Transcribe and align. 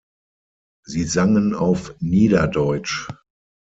Sie 0.87 1.03
sangen 1.03 1.53
auf 1.53 1.93
Niederdeutsch. 1.99 3.07